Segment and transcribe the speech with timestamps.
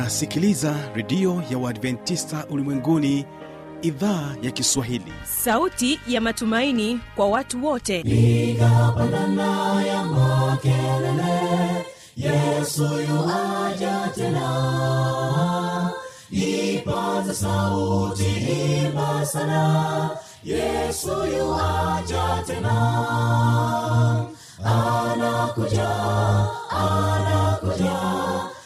[0.00, 3.26] unasikiliza redio ya uadventista ulimwenguni
[3.82, 5.12] idhaa ya kiswahili.
[5.24, 8.00] Sauti ya matumaini kwa watu wote.
[8.00, 11.86] Igapandana ya makelele
[12.16, 15.90] yesu yuaja tena.
[16.30, 20.10] Ipaza sauti himba sana
[20.44, 22.76] yesu yuaja tena.
[24.64, 25.88] Anakuja
[26.70, 28.26] anakuja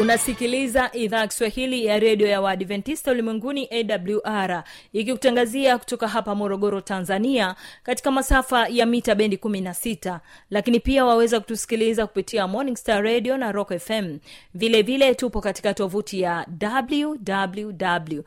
[0.00, 7.54] unasikiliza idhaa ya kiswahili ya redio ya waadventista ulimwenguni awr ikikutangazia kutoka hapa morogoro tanzania
[7.82, 10.18] katika masafa ya mita bendi 16
[10.50, 14.18] lakini pia waweza kutusikiliza kupitia morning star radio na rock fm
[14.54, 18.20] vilevile vile tupo katika tovuti ya www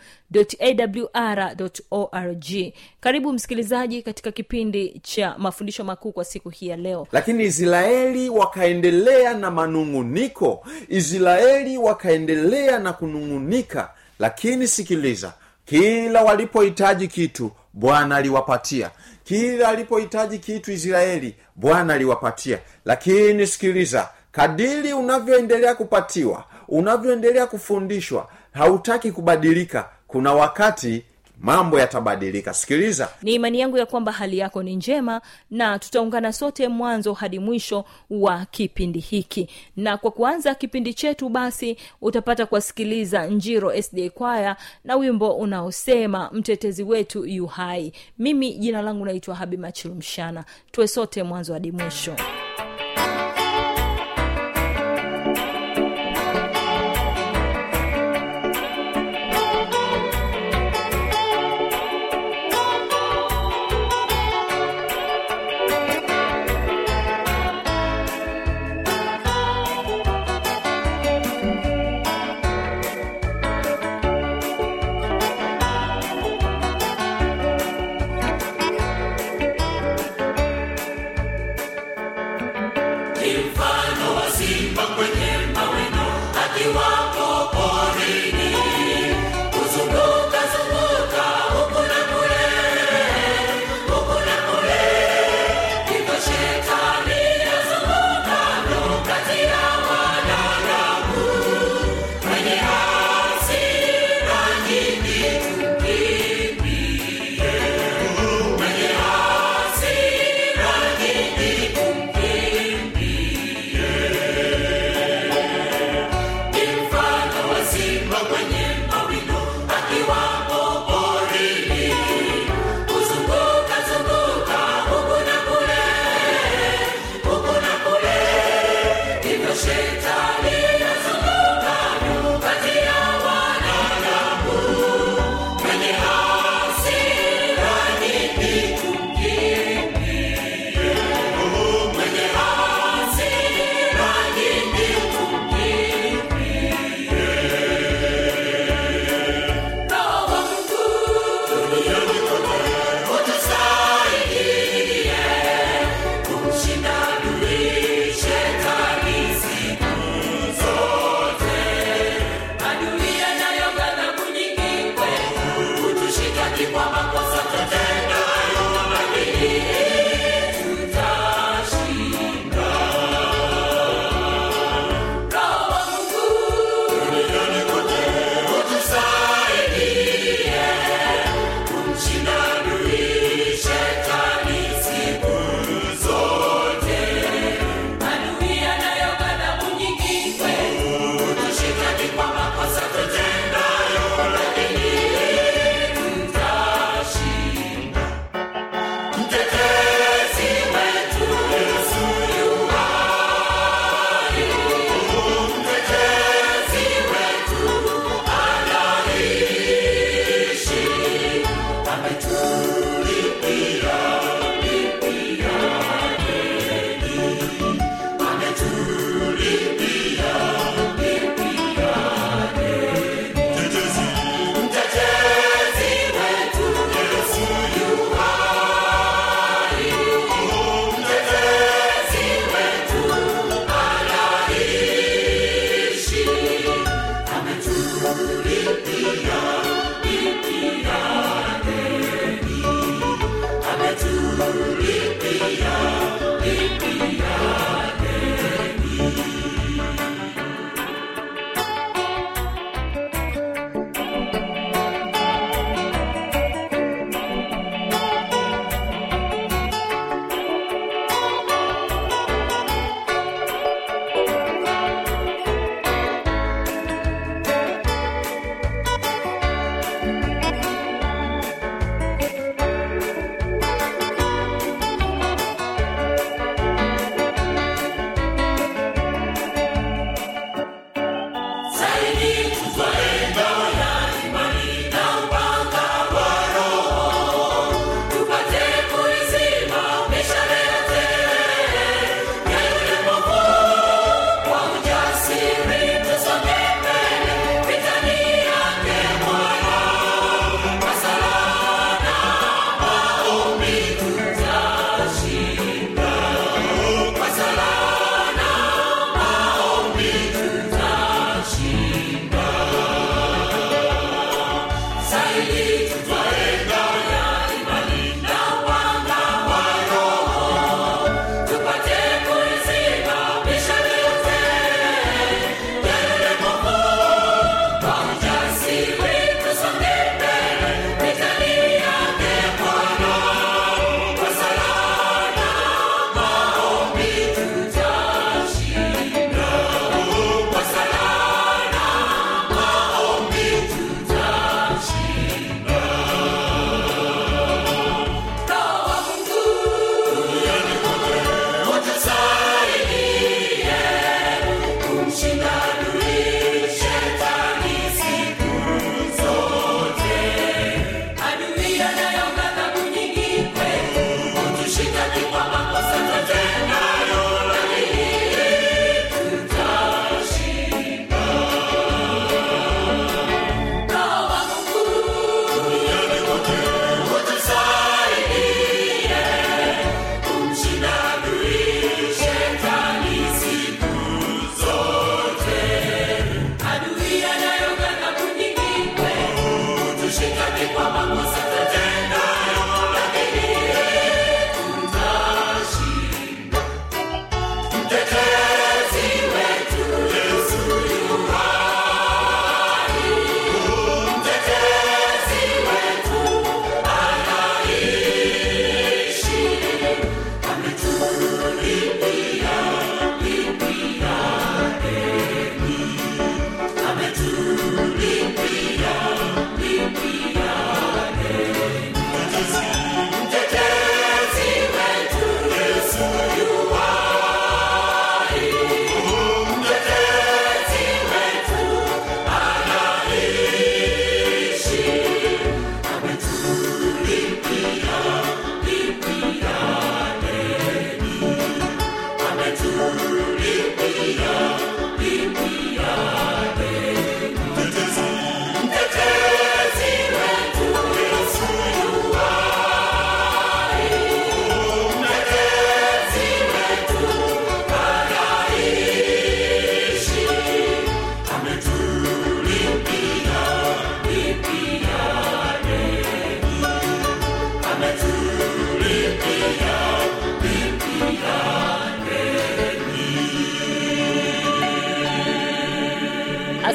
[0.59, 1.55] awr
[1.91, 2.73] org.
[2.99, 7.07] Karibu msikilizaji katika kipindi cha mafundisho makuu kwa siku hii ya leo.
[7.11, 10.65] Lakini israeli wakaendelea na manung'uniko.
[10.89, 13.89] Israeli wakaendelea na kunung'unika.
[14.19, 15.33] Lakini sikiliza
[15.65, 18.91] kila walipohitaji kitu bwana aliwapatia.
[19.23, 22.59] Kila alipohitaji kitu israeli bwana aliwapatia.
[22.85, 29.89] Lakini sikiliza kadiri unavyoendelea kupatiwa unavyoendelea kufundishwa hautaki kubadilika.
[30.07, 31.05] Kuna wakati
[31.43, 32.53] mambo yatabadilika.
[32.53, 33.09] Sikiliza.
[33.21, 37.85] Ni imani yangu ya kwamba hali yako ni njema na tutaungana sote mwanzo hadi mwisho
[38.09, 39.49] wa kipindi hiki.
[39.77, 46.83] Na kwa kuanza kipindi chetu basi utapata kuwasikiliza njiro sda kwaya na wimbo unaosema mtetezi
[46.83, 47.93] wetu yu hai.
[48.19, 52.15] Mimi jina langu naitwa habi machilumshana tuwe sote mwanzo hadi mwisho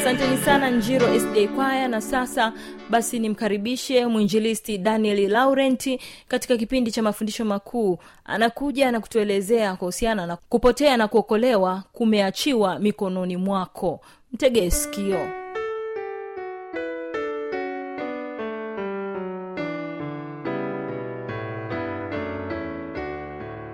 [0.09, 1.89] asanteni sana njiro sda kwaya.
[1.89, 2.53] Na sasa
[2.91, 7.99] basi nimkaribishe mwinjilisti daniel laurenti katika kipindi cha mafundisho makuu.
[8.25, 14.01] Anakuja na kutuelezea kuhusiana na kupotea na kuokolewa kumeachiwa mikononi mwako.
[14.33, 15.29] Mtegee sikio.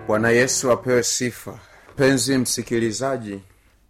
[0.06, 1.58] Bwana yesu apewe sifa.
[1.94, 3.40] Mpenzi msikilizaji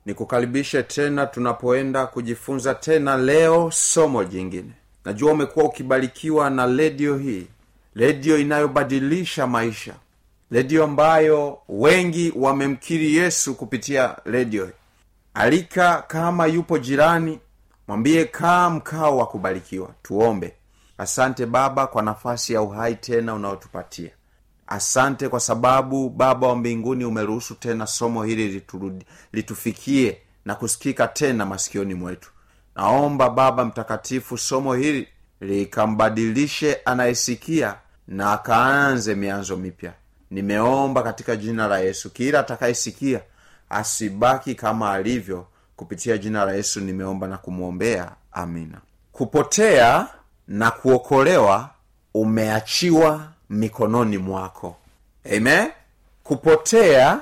[0.06, 4.70] nikukaribishe tena tunapoenda kujifunza tena leo somo jingine.
[5.04, 7.46] Najua umekuwa ukibarikiwa na redio hii
[7.94, 9.94] redio inayobadilisha maisha
[10.50, 14.70] redio ambayo wengi wamemkiri yesu kupitia redio
[15.34, 17.38] alika kama yupo jirani
[17.88, 20.52] mwambie kaa mkao wa kubarikiwa tuombe.
[20.98, 24.10] Asante baba kwa nafasi ya uhai tena unaotupatia
[24.74, 31.46] asante kwa sababu baba wa mbinguni umeruhusu tena somo hili liturudi, litufikie na kusikika tena
[31.46, 32.30] masikioni mwetu.
[32.76, 35.08] Naomba baba mtakatifu somo hili
[35.40, 37.74] likambadilishe anayesikia
[38.08, 39.92] na akaanze mianzo mipya.
[40.30, 43.20] Nimeomba katika jina la yesu kila atakayesikia
[43.70, 45.46] asibaki kama alivyo.
[45.76, 48.10] Kupitia jina la yesu nimeomba na kumwombea.
[48.32, 48.78] Amina.
[49.12, 50.06] Kupotea
[50.48, 51.70] na kuokolewa
[52.14, 54.76] umeachiwa mikononi mwako.
[55.36, 55.70] Amen?
[56.24, 57.20] Kupotea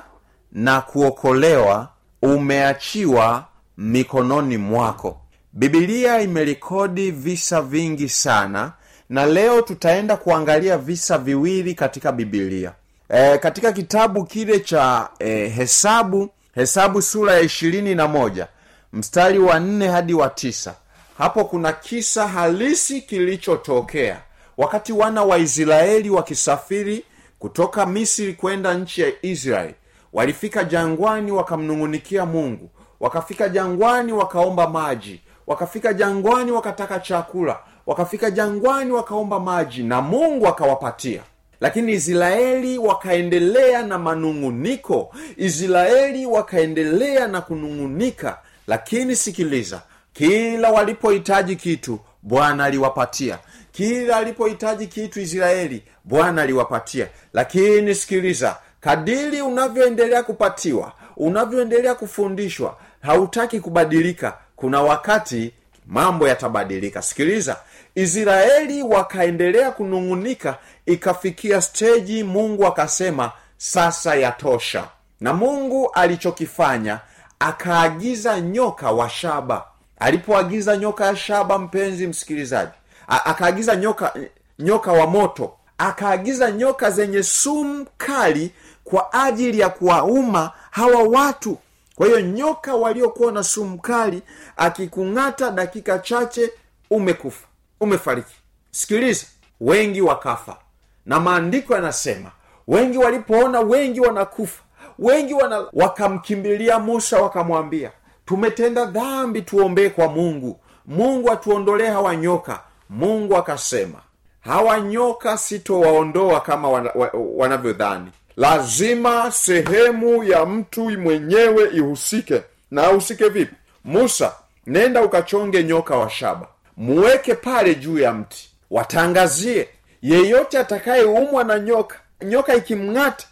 [0.51, 1.89] na kuokolewa
[2.21, 3.45] umeachiwa
[3.77, 5.19] mikononi mwako.
[5.53, 8.71] Bibilia imerekodi visa vingi sana
[9.09, 12.71] na leo tutaenda kuangalia visa viwili katika bibilia
[13.09, 18.47] e, katika kitabu kile cha e, hesabu hesabu sura ya ishirini na moja
[18.93, 20.75] mstari wa nne hadi wa tisa
[21.17, 24.21] hapo kuna kisa halisi kilichotokea
[24.57, 27.05] wakati wana wa israeli wakisafiri
[27.39, 29.73] kutoka misri kwenda nchi ya israeli
[30.13, 32.69] walifika jangwani wakamnung'unikia mungu.
[32.99, 35.21] Wakafika jangwani wakaomba maji.
[35.47, 37.59] Wakafika jangwani wakataka chakula.
[37.85, 41.21] Wakafika jangwani wakaomba maji na mungu akawapatia.
[41.61, 45.15] Lakini israeli wakaendelea na manung'uniko.
[45.37, 48.37] Israeli wakaendelea na kunung'unika.
[48.67, 49.81] Lakini sikiliza
[50.13, 53.39] kila walipohitaji kitu bwana aliwapatia
[53.73, 57.07] kila alipohitaji kitu israeli bwana aliwapatia.
[57.33, 64.37] Lakini sikiliza kadiri unavyoendelea kupatiwa unavyoendelea kufundishwa hautaki kubadilika.
[64.55, 65.53] Kuna wakati
[65.87, 67.01] mambo yatabadilika.
[67.01, 67.57] Sikiliza
[67.95, 74.87] israeli wakaendelea kunung'unika ikafikia steji mungu akasema sasa yatosha.
[75.21, 76.99] Na mungu alichokifanya
[77.39, 79.65] akaagiza nyoka wa shaba.
[79.99, 82.71] Alipoagiza nyoka ya shaba mpenzi msikilizaji
[83.07, 84.13] akaagiza nyoka
[84.59, 85.53] nyoka wa moto.
[85.77, 88.51] Akaagiza nyoka zenye sumu kali
[88.83, 91.57] kwa ajili ya kuwauma hawa watu.
[91.95, 94.21] Kwa hiyo nyoka waliokuwa na sumu kali
[94.57, 96.51] akikung'ata dakika chache
[96.89, 97.47] umekufa
[97.79, 98.35] umefariki.
[98.71, 99.25] Sikiliza
[99.61, 100.57] wengi wakafa.
[101.05, 102.31] Na maandiko yanasema
[102.67, 104.63] wengi walipoona wengi wanakufa.
[104.99, 107.91] Wengi wana wakamkimbilia musa wakamwambia
[108.25, 110.59] tumetenda dhambi tuombee kwa mungu.
[110.85, 112.59] Mungu atuondolee hawa nyoka
[112.97, 113.99] mungu akasema
[114.41, 118.11] hawa nyoka sitowaondoa kama wana, wa, wanavyodhani.
[118.37, 122.41] Lazima sehemu ya mtu mwenyewe ihusike.
[122.71, 123.55] Na ahusike vipi?
[123.83, 124.33] Musa
[124.67, 126.47] nenda ukachonge nyoka wa shaba.
[126.77, 128.49] Muweke pale juu ya mti.
[128.71, 129.67] Watangazie.
[130.01, 133.25] Yeyote atakayeumwa na nyoka nyoka ikimng'ata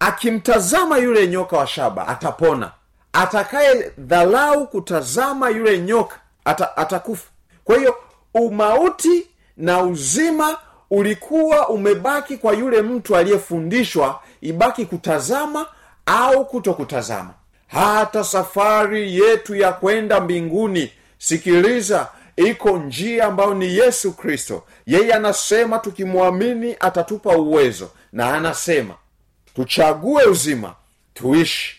[0.00, 2.70] akimtazama yule nyoka wa shaba atapona.
[3.12, 7.28] Atakaye dhalau kutazama yule nyoka ata, atakufa.
[7.64, 7.96] Kwa hiyo
[8.34, 9.26] umauti
[9.56, 10.58] na uzima
[10.90, 15.66] ulikuwa umebaki kwa yule mtu aliyefundishwa ibaki kutazama
[16.06, 17.34] au kuto kutazama
[17.68, 24.62] hata safari yetu ya kwenda mbinguni sikiliza iko njia ambayo ni yesu kristo.
[24.86, 28.94] Yeye anasema tukimwamini atatupa uwezo na anasema
[29.56, 30.74] tuchague uzima
[31.14, 31.76] tuishi.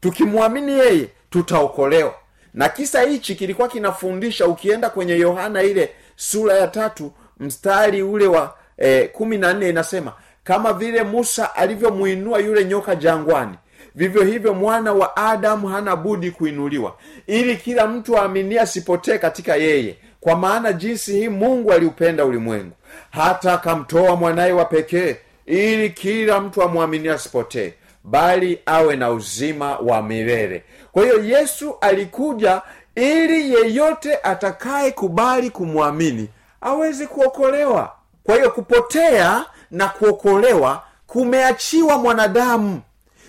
[0.00, 2.14] Tukimwamini yeye tutaokolewa
[2.56, 8.54] na kisa hichi kilikuwa kinafundisha ukienda kwenye yohana ile sura ya tatu mstari ule wa
[8.78, 10.12] eh, kumi na nne inasema
[10.44, 13.54] kama vile musa alivyomwinua yule nyoka jangwani
[13.94, 16.96] vivyo hivyo mwana wa adamu hana budi kuinuliwa
[17.26, 22.72] ili kila mtu aaminie asipotee katika yeye kwa maana jinsi hii mungu aliupenda ulimwengu.
[23.10, 27.72] Hata akamtoa mwanaye wa pekee ili kila mtu amwaminie asipotee
[28.04, 30.62] bali awe na uzima wa milele
[30.96, 32.62] kwa hiyo yesu alikuja
[32.94, 36.28] ili yeyote atakaye kubali kumwamini
[36.60, 37.92] aweze kuokolewa.
[38.24, 42.80] Kwa hiyo kupotea na kuokolewa kumeachiwa mwanadamu.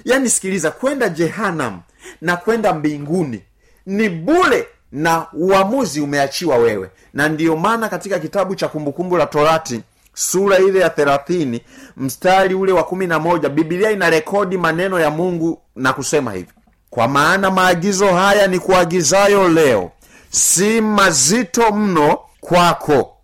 [0.06, 1.80] Yaani sikiliza kwenda jehanam
[2.22, 3.42] na kwenda mbinguni
[3.86, 6.90] ni bule na uamuzi umeachiwa wewe.
[7.14, 9.82] Na ndiyo maana katika kitabu cha kumbukumbu la torati
[10.14, 11.62] sura ile ya thelathini
[11.98, 16.50] mstari ule wa kumi na moja bibilia ina rekodi maneno ya mungu na kusema hivi
[16.90, 19.92] kwa maana maagizo haya ni kuagizayo leo.
[20.30, 23.18] Si mazito mno kwako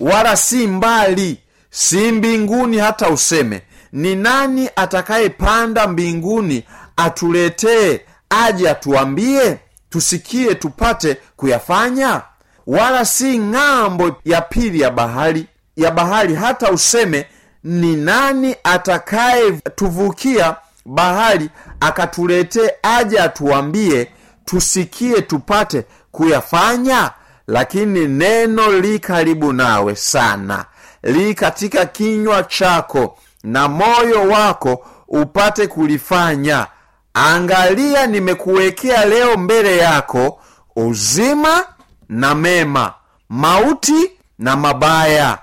[0.00, 1.38] wala si mbali
[1.70, 3.62] si mbinguni hata useme.
[3.92, 6.64] Ni nani atakayepanda mbinguni
[6.96, 8.00] atuletee
[8.30, 9.58] aje atuambie?
[9.90, 12.22] Tusikie tupate kuyafanya?
[12.66, 15.46] Wala si ng'ambo ya pili ya bahari
[15.76, 17.26] ya bahari hata useme
[17.64, 20.56] ni nani atakayetuvukia
[20.94, 24.10] bahari akatuletee aje atuambie
[24.44, 27.10] tusikie tupate kuyafanya?
[27.46, 30.64] Lakini neno li karibu nawe sana.
[31.02, 36.66] Li katika kinywa chako na moyo wako upate kulifanya.
[37.14, 40.40] Angalia nimekuwekea leo mbele yako
[40.76, 41.64] uzima
[42.08, 42.94] na mema
[43.28, 45.38] mauti na mabaya.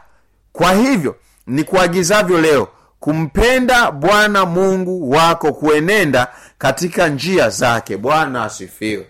[0.54, 1.16] Kwa hivyo
[1.48, 2.68] ni kuagizavyo leo
[3.00, 6.28] kumpenda bwana mungu wako kuenenda
[6.58, 7.98] katika njia zake.
[7.98, 9.08] Bwana asifiwe.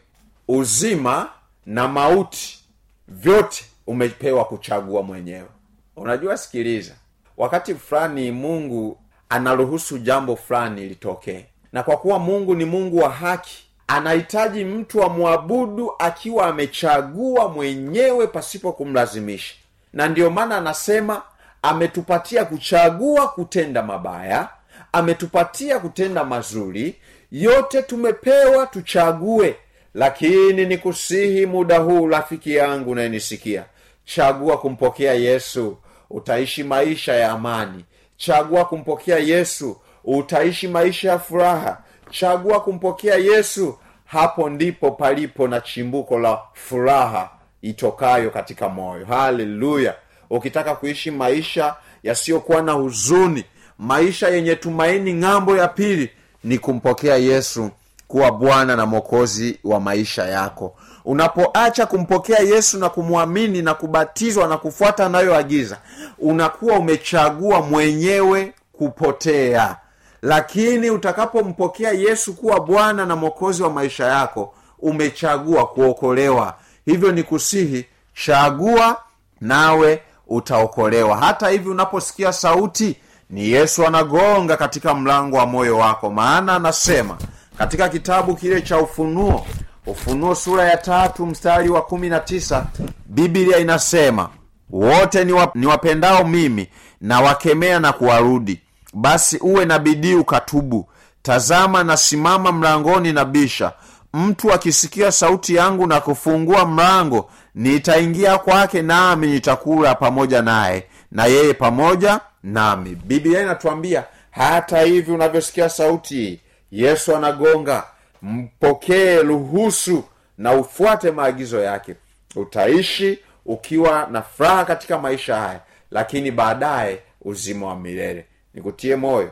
[0.48, 1.30] Uzima
[1.66, 2.60] na mauti
[3.08, 5.48] vyote umepewa kuchagua mwenyewe.
[5.96, 6.94] Unajua sikiliza
[7.38, 8.98] wakati fulani mungu
[9.30, 11.46] anaruhusu jambo fulani litokee.
[11.74, 18.72] Na kwa kuwa mungu ni mungu wa haki anahitaji mtu amwabudu akiwa amechagua mwenyewe pasipo
[18.74, 19.56] kumlazimisha.
[19.94, 21.22] Na ndiyo maana anasema
[21.62, 24.50] ametupatia kuchagua kutenda mabaya
[24.92, 26.96] ametupatia kutenda mazuri
[27.32, 29.56] yote tumepewa tuchague
[29.94, 33.66] lakini nikusihi muda huu rafiki yangu nayenisikia
[34.06, 35.78] chagua kumpokea yesu
[36.10, 37.86] utaishi maisha ya amani.
[38.18, 41.78] Chagua kumpokea yesu utaishi maisha ya furaha.
[42.12, 47.30] Chagua kumpokea yesu hapo ndipo palipo na chimbuko la furaha
[47.62, 49.06] itokayo katika moyo.
[49.06, 49.96] Haleluya
[50.30, 53.44] ukitaka kuishi maisha yasiyokuwa na huzuni
[53.80, 56.10] maisha yenye tumaini ng'ambo ya pili
[56.44, 57.70] ni kumpokea yesu
[58.08, 60.76] kuwa bwana na mwokozi wa maisha yako.
[61.06, 65.78] Unapoacha kumpokea yesu na kumwamini na kubatizwa na kufuata anayoagiza
[66.20, 69.76] unakuwa umechagua mwenyewe kupotea.
[70.22, 76.56] Lakini utakapompokea yesu kuwa bwana na mwokozi wa maisha yako umechagua kuokolewa.
[76.86, 77.86] Hivyo ni kusihi
[78.26, 79.02] chagua
[79.42, 81.18] nawe utaokolewa.
[81.18, 82.96] Hata hivi unaposikia sauti
[83.30, 86.10] ni yesu anagonga katika mlango wa moyo wako.
[86.10, 87.18] Maana anasema
[87.58, 89.46] katika kitabu kile cha ufunuo
[89.86, 92.66] ufunuo sura ya tatu mstari wa kumi na tisa
[93.06, 94.30] biblia inasema
[94.70, 96.68] wote ni, wapendao mimi
[97.02, 98.62] na wakemea na kuwarudi.
[98.94, 100.90] Basi uwe na bidii ukatubu.
[101.22, 103.74] Tazama nasimama mlangoni na bisha.
[104.14, 111.54] Mtu akisikia sauti yangu na kufungua mlango nitaingia kwake nami nitakula pamoja naye na yeye
[111.54, 112.96] pamoja nami.
[113.06, 116.42] Biblia inatuambia hata hivi unavyosikia sauti
[116.72, 117.84] yesu anagonga.
[118.22, 120.04] Mpokee ruhusu
[120.38, 121.96] na ufuate maagizo yake.
[122.36, 125.60] Utaishi ukiwa na furaha katika maisha haya
[125.92, 128.26] lakini baadaye uzima wa milele.
[128.54, 129.32] Nikutie moyo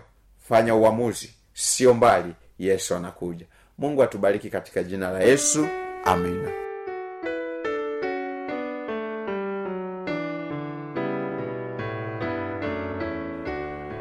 [0.50, 1.34] fanya uamuzi.
[1.54, 3.46] Sio mbali yesu anakuja.
[3.78, 5.68] Mungu atubariki katika jina la yesu.
[6.06, 6.65] Amina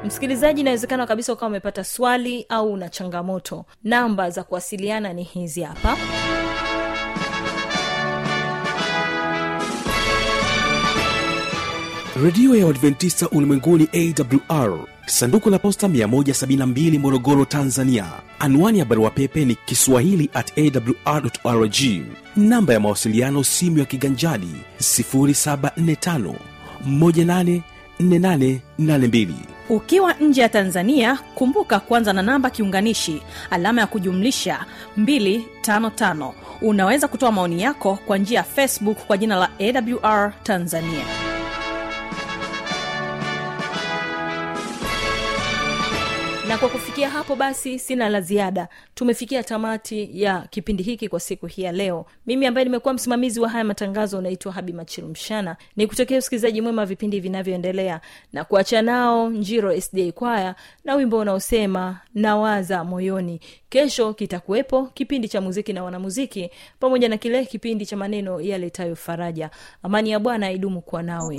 [0.05, 3.65] msikilizaji inawezekana kabisa ukawa umepata swali au una changamoto.
[3.85, 5.97] Namba za kuwasiliana ni hizi hapa.
[12.23, 13.89] Redio ya uadventista ulimwenguni
[14.49, 18.07] awr sanduku la posta 172 morogoro tanzania.
[18.39, 21.75] Anwani ya barua pepe ni kiswahili at awrrg
[22.37, 24.49] namba ya mawasiliano simu ya kiganjadi
[24.81, 26.35] 745
[26.89, 34.65] 184882 ukiwa nje ya tanzania kumbuka kwanza na namba kiunganishi alama ya kujumlisha
[34.99, 41.05] 255 unaweza kutoa maoni yako kwa njia ya facebook kwa jina la awr tanzania
[46.49, 48.69] na kwa kufikia hapo basi sina la ziada.
[48.95, 52.07] Tumefikia tamati ya kipindi hiki kwa siku hii ya leo.
[52.27, 56.87] Mimi ambaye nimekuwa msimamizi wa haya matangazo unaitwa habi machirumshana ni kutokea usikilizaji mwema wa
[56.87, 58.01] vipindi vinavyoendelea.
[58.33, 60.55] Na kuacha nao njiro sda kwaya
[60.85, 63.41] na wimbo unaosema nawaza moyoni.
[63.69, 69.51] Kesho kitakuwepo kipindi cha muziki na wanamuziki pamoja na kile kipindi cha maneno yaletayo faraja.
[69.83, 71.39] Amani ya bwana idumu kuwa nawe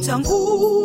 [0.00, 0.79] 江湖。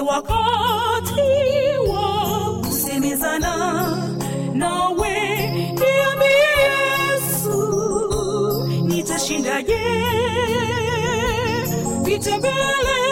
[0.00, 1.20] Wakati
[1.88, 3.54] wa kusemezana
[4.54, 5.10] nawe
[5.56, 7.58] niambie yesu
[8.82, 9.78] nitashindaje?
[12.04, 13.09] Vita mbele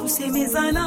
[0.00, 0.84] kusemezana